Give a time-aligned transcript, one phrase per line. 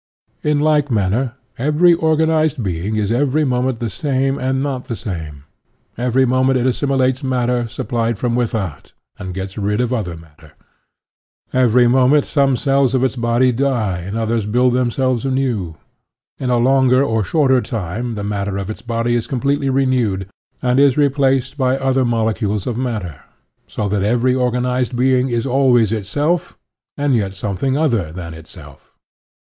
[0.41, 5.43] In like manner, every organized being is every moment the same and not the same;
[5.95, 10.53] every moment it assimilates matter supplied from without, and gets rid of other matter;
[11.53, 15.75] every moment some cells of its body die and others build themselves anew;
[16.39, 19.69] in a 82 SOCIALISM longer or shorter time the matter of its body is completely
[19.69, 20.27] renewed,
[20.63, 23.21] and is replaced by other molecules of matter,
[23.67, 26.57] so that every organized being is always itself,
[26.97, 28.93] and yet something other than itself.